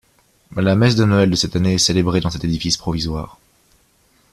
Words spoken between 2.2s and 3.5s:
dans cet édifice provisoire.